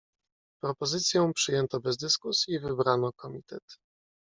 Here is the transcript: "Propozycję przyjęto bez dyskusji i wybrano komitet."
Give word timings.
"Propozycję 0.61 1.31
przyjęto 1.35 1.79
bez 1.79 1.97
dyskusji 1.97 2.53
i 2.53 2.59
wybrano 2.59 3.13
komitet." 3.13 3.77